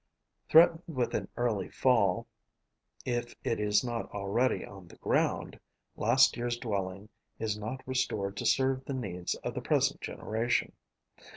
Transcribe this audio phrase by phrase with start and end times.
[0.49, 2.25] Threatened with an early fall,
[3.05, 5.59] if it is not already on the ground,
[5.95, 10.71] last year's dwelling is not restored to serve the needs of the present generation.